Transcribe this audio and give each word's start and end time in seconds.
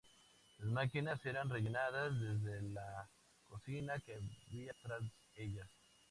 Las 0.57 0.67
máquinas 0.71 1.23
eran 1.27 1.47
rellenadas 1.47 2.19
desde 2.19 2.59
la 2.69 3.07
cocina 3.47 3.99
que 4.03 4.15
había 4.15 4.73
tras 4.81 5.03
ellas. 5.35 5.69